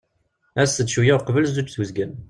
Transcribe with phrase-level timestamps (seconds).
[0.61, 2.11] As-t-d cwiya uqbel zzuǧ d uzgen.